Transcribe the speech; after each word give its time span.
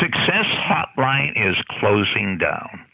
Success 0.00 0.46
Hotline 0.68 1.32
is 1.36 1.56
closing 1.78 2.38
down. 2.38 2.84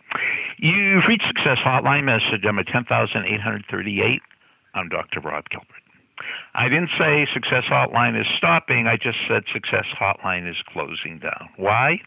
You've 0.59 1.05
reached 1.09 1.27
Success 1.27 1.59
Hotline 1.65 2.05
message 2.05 2.43
number 2.45 2.63
10838. 2.63 4.23
I'm 4.75 4.89
Dr. 4.89 5.21
Rob 5.21 5.45
Gilbert. 5.51 5.69
I 6.55 6.69
didn't 6.69 6.91
say 6.99 7.27
Success 7.33 7.65
Hotline 7.71 8.19
is 8.19 8.27
stopping. 8.39 8.87
I 8.87 8.97
just 8.97 9.19
said 9.29 9.45
Success 9.53 9.85
Hotline 10.01 10.49
is 10.49 10.57
closing 10.73 11.19
down. 11.19 11.49
Why? 11.57 12.01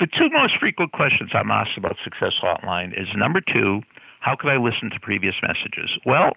The 0.00 0.06
two 0.06 0.30
most 0.30 0.54
frequent 0.58 0.92
questions 0.92 1.30
I'm 1.34 1.50
asked 1.50 1.76
about 1.76 1.96
Success 2.02 2.32
Hotline 2.42 2.98
is 2.98 3.08
number 3.14 3.40
two, 3.40 3.82
how 4.20 4.34
could 4.34 4.50
I 4.50 4.56
listen 4.56 4.88
to 4.90 5.00
previous 5.00 5.34
messages? 5.42 5.90
Well, 6.06 6.32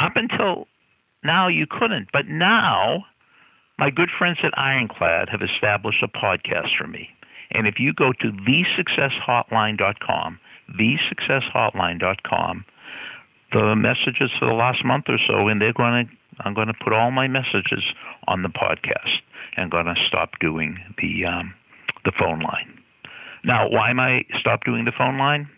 up 0.00 0.16
until 0.16 0.66
now 1.22 1.46
you 1.46 1.66
couldn't, 1.70 2.08
but 2.12 2.26
now 2.26 3.04
my 3.78 3.90
good 3.90 4.08
friends 4.16 4.38
at 4.42 4.56
Ironclad 4.58 5.28
have 5.30 5.42
established 5.42 6.02
a 6.02 6.08
podcast 6.08 6.76
for 6.78 6.86
me. 6.86 7.10
And 7.50 7.66
if 7.66 7.78
you 7.78 7.92
go 7.92 8.12
to 8.20 8.32
thesuccesshotline.com, 8.32 10.38
thesuccesshotline.com, 10.78 12.64
the 13.52 13.76
messages 13.76 14.30
for 14.38 14.46
the 14.46 14.54
last 14.54 14.82
month 14.84 15.04
or 15.08 15.18
so, 15.26 15.48
and 15.48 15.60
they're 15.60 15.72
going 15.72 16.06
to, 16.06 16.12
I'm 16.44 16.54
going 16.54 16.68
to 16.68 16.74
put 16.74 16.92
all 16.92 17.10
my 17.10 17.26
messages 17.28 17.82
on 18.26 18.42
the 18.42 18.48
podcast 18.48 19.20
and 19.56 19.70
going 19.70 19.86
to 19.86 19.94
stop 20.08 20.30
doing 20.40 20.78
the 21.00 21.26
um, 21.26 21.54
the 22.04 22.12
phone 22.18 22.40
line. 22.40 22.80
Now, 23.44 23.68
why 23.68 23.90
am 23.90 24.00
I 24.00 24.24
stop 24.40 24.64
doing 24.64 24.84
the 24.84 24.92
phone 24.96 25.18
line? 25.18 25.48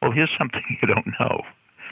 Well, 0.00 0.12
here's 0.12 0.30
something 0.38 0.62
you 0.82 0.88
don't 0.88 1.06
know. 1.20 1.42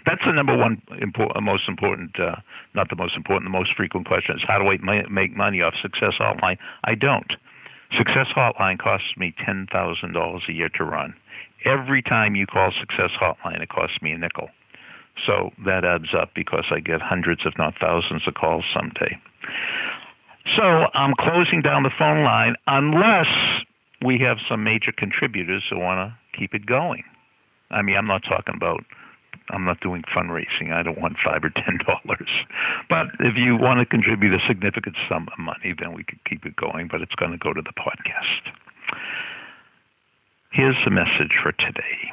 That's 0.06 0.22
the 0.24 0.32
number 0.32 0.56
one 0.56 0.80
important, 1.00 1.44
most 1.44 1.68
important, 1.68 2.18
uh, 2.18 2.36
not 2.74 2.88
the 2.88 2.96
most 2.96 3.16
important, 3.16 3.46
the 3.46 3.58
most 3.58 3.74
frequent 3.76 4.06
question 4.06 4.36
is 4.36 4.42
how 4.46 4.58
do 4.58 4.66
I 4.68 4.78
ma- 4.78 5.08
make 5.10 5.36
money 5.36 5.60
off 5.60 5.74
Success 5.80 6.14
Hotline? 6.18 6.56
I 6.84 6.94
don't. 6.94 7.32
Success 7.96 8.28
Hotline 8.34 8.78
costs 8.78 9.16
me 9.16 9.34
ten 9.44 9.66
thousand 9.72 10.12
dollars 10.12 10.42
a 10.48 10.52
year 10.52 10.68
to 10.76 10.84
run. 10.84 11.14
Every 11.64 12.02
time 12.02 12.34
you 12.34 12.46
call 12.46 12.72
Success 12.78 13.10
Hotline, 13.20 13.60
it 13.60 13.68
costs 13.68 14.00
me 14.00 14.12
a 14.12 14.18
nickel. 14.18 14.48
So 15.26 15.50
that 15.66 15.84
adds 15.84 16.14
up 16.16 16.30
because 16.34 16.64
I 16.70 16.80
get 16.80 17.02
hundreds, 17.02 17.42
if 17.44 17.54
not 17.58 17.74
thousands, 17.80 18.22
of 18.26 18.34
calls 18.34 18.64
someday. 18.72 19.18
So 20.56 20.86
I'm 20.94 21.14
closing 21.18 21.60
down 21.60 21.82
the 21.82 21.90
phone 21.98 22.24
line 22.24 22.54
unless 22.66 23.26
we 24.04 24.18
have 24.20 24.38
some 24.48 24.64
major 24.64 24.92
contributors 24.96 25.62
who 25.68 25.78
want 25.78 25.98
to 25.98 26.38
keep 26.38 26.54
it 26.54 26.64
going. 26.64 27.02
I 27.70 27.82
mean, 27.82 27.96
I'm 27.96 28.06
not 28.06 28.22
talking 28.22 28.54
about 28.56 28.84
I'm 29.50 29.64
not 29.64 29.80
doing 29.80 30.02
fundraising. 30.14 30.72
I 30.72 30.82
don't 30.82 31.00
want 31.00 31.16
five 31.24 31.42
or 31.42 31.50
ten 31.50 31.78
dollars. 31.86 32.30
But 32.88 33.06
if 33.20 33.36
you 33.36 33.56
want 33.56 33.80
to 33.80 33.86
contribute 33.86 34.34
a 34.34 34.46
significant 34.46 34.96
sum 35.08 35.28
of 35.32 35.38
money, 35.38 35.74
then 35.78 35.92
we 35.94 36.04
could 36.04 36.22
keep 36.24 36.44
it 36.46 36.56
going. 36.56 36.88
But 36.90 37.02
it's 37.02 37.14
going 37.14 37.32
to 37.32 37.38
go 37.38 37.52
to 37.52 37.62
the 37.62 37.72
podcast. 37.72 38.52
Here's 40.52 40.76
the 40.84 40.90
message 40.90 41.32
for 41.42 41.52
today. 41.52 42.10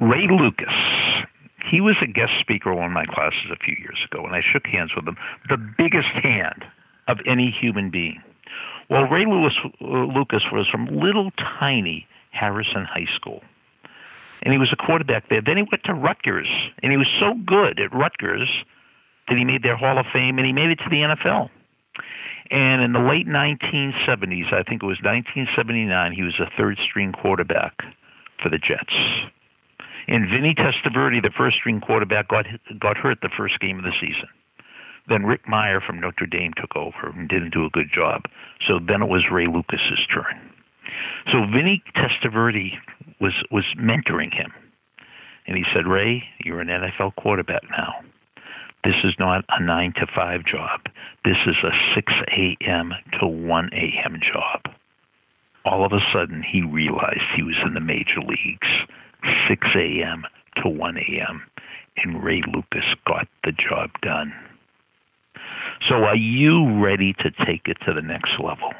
Ray 0.00 0.26
Lucas. 0.28 0.74
He 1.70 1.80
was 1.80 1.96
a 2.02 2.06
guest 2.06 2.32
speaker 2.40 2.70
on 2.70 2.76
one 2.76 2.86
of 2.86 2.92
my 2.92 3.06
classes 3.06 3.50
a 3.50 3.56
few 3.56 3.74
years 3.78 3.98
ago, 4.10 4.24
and 4.24 4.34
I 4.34 4.42
shook 4.52 4.66
hands 4.66 4.90
with 4.94 5.08
him. 5.08 5.16
The 5.48 5.56
biggest 5.56 6.12
hand 6.22 6.64
of 7.08 7.18
any 7.26 7.50
human 7.50 7.90
being. 7.90 8.22
Well, 8.90 9.04
Ray 9.04 9.24
Lewis, 9.24 9.54
uh, 9.80 9.86
Lucas 9.86 10.42
was 10.52 10.68
from 10.70 10.86
little 10.86 11.30
tiny 11.58 12.06
Harrison 12.32 12.84
High 12.84 13.08
School 13.16 13.40
and 14.44 14.52
he 14.52 14.58
was 14.58 14.72
a 14.72 14.76
quarterback 14.76 15.28
there. 15.28 15.40
Then 15.44 15.56
he 15.56 15.62
went 15.62 15.82
to 15.84 15.94
Rutgers, 15.94 16.48
and 16.82 16.92
he 16.92 16.98
was 16.98 17.08
so 17.18 17.34
good 17.46 17.80
at 17.80 17.92
Rutgers 17.92 18.48
that 19.28 19.38
he 19.38 19.44
made 19.44 19.62
their 19.62 19.76
Hall 19.76 19.98
of 19.98 20.06
Fame, 20.12 20.38
and 20.38 20.46
he 20.46 20.52
made 20.52 20.70
it 20.70 20.78
to 20.84 20.90
the 20.90 21.00
NFL. 21.00 21.48
And 22.50 22.82
in 22.82 22.92
the 22.92 23.00
late 23.00 23.26
1970s, 23.26 24.52
I 24.52 24.62
think 24.62 24.82
it 24.82 24.86
was 24.86 25.00
1979, 25.00 26.12
he 26.12 26.22
was 26.22 26.38
a 26.38 26.50
third 26.56 26.78
string 26.86 27.12
quarterback 27.12 27.72
for 28.42 28.50
the 28.50 28.58
Jets. 28.58 28.94
And 30.06 30.28
Vinny 30.28 30.54
Testaverde, 30.54 31.22
the 31.22 31.32
first 31.36 31.56
string 31.56 31.80
quarterback, 31.80 32.28
got 32.28 32.44
got 32.78 32.98
hurt 32.98 33.18
the 33.22 33.30
first 33.34 33.58
game 33.60 33.78
of 33.78 33.84
the 33.84 33.96
season. 33.98 34.28
Then 35.08 35.24
Rick 35.24 35.46
Mirer 35.46 35.84
from 35.84 36.00
Notre 36.00 36.26
Dame 36.26 36.52
took 36.56 36.76
over 36.76 37.08
and 37.08 37.28
didn't 37.28 37.54
do 37.54 37.64
a 37.64 37.70
good 37.70 37.88
job. 37.92 38.22
So 38.68 38.78
then 38.78 39.02
it 39.02 39.08
was 39.08 39.24
Ray 39.32 39.46
Lucas's 39.46 40.06
turn. 40.12 40.53
So 41.32 41.44
Vinny 41.52 41.82
Testaverde 41.96 42.72
was 43.20 43.32
was 43.50 43.64
mentoring 43.78 44.32
him, 44.32 44.52
and 45.46 45.56
he 45.56 45.64
said, 45.74 45.86
"Ray, 45.86 46.24
you're 46.44 46.60
an 46.60 46.68
NFL 46.68 47.16
quarterback 47.16 47.62
now. 47.70 47.94
This 48.84 48.96
is 49.02 49.14
not 49.18 49.44
a 49.48 49.62
nine 49.62 49.94
to 49.94 50.06
five 50.14 50.44
job. 50.44 50.80
This 51.24 51.38
is 51.46 51.56
a 51.64 51.70
six 51.94 52.12
a.m. 52.36 52.92
to 53.20 53.26
one 53.26 53.70
a.m. 53.72 54.20
job." 54.20 54.74
All 55.64 55.84
of 55.84 55.92
a 55.92 56.00
sudden, 56.12 56.42
he 56.42 56.60
realized 56.60 57.22
he 57.34 57.42
was 57.42 57.56
in 57.64 57.72
the 57.72 57.80
major 57.80 58.20
leagues, 58.20 58.68
6 59.48 59.66
a.m. 59.74 60.24
to 60.62 60.68
1 60.68 60.98
a.m., 60.98 61.42
and 61.96 62.22
Ray 62.22 62.42
Lucas 62.52 62.84
got 63.06 63.26
the 63.44 63.52
job 63.52 63.90
done. 64.02 64.32
So, 65.88 66.04
are 66.04 66.16
you 66.16 66.82
ready 66.82 67.14
to 67.14 67.30
take 67.46 67.62
it 67.66 67.78
to 67.86 67.94
the 67.94 68.02
next 68.02 68.32
level? 68.38 68.72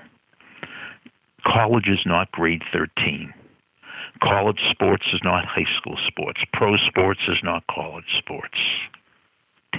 College 1.47 1.89
is 1.89 2.01
not 2.07 2.31
grade 2.33 2.63
13. 2.73 3.33
College 4.23 4.61
sports 4.71 5.05
is 5.13 5.21
not 5.23 5.45
high 5.45 5.67
school 5.79 5.99
sports. 6.07 6.41
Pro 6.53 6.77
sports 6.77 7.21
is 7.29 7.39
not 7.43 7.65
college 7.67 8.05
sports. 8.19 8.59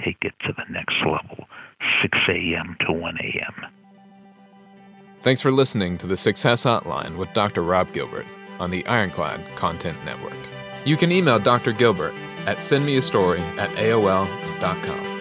Take 0.04 0.18
it 0.22 0.34
to 0.46 0.52
the 0.52 0.72
next 0.72 0.96
level 1.00 1.46
6 2.02 2.18
a.m. 2.28 2.76
to 2.86 2.92
1 2.92 3.18
a.m. 3.18 3.70
Thanks 5.22 5.40
for 5.40 5.50
listening 5.50 5.98
to 5.98 6.06
the 6.06 6.16
Success 6.16 6.64
Hotline 6.64 7.16
with 7.16 7.32
Dr. 7.32 7.62
Rob 7.62 7.92
Gilbert 7.92 8.26
on 8.60 8.70
the 8.70 8.86
Ironclad 8.86 9.40
Content 9.56 9.96
Network. 10.04 10.36
You 10.84 10.96
can 10.96 11.10
email 11.10 11.38
Dr. 11.38 11.72
Gilbert 11.72 12.14
at 12.46 12.58
sendmeastory 12.58 13.40
at 13.58 13.70
AOL.com. 13.70 15.15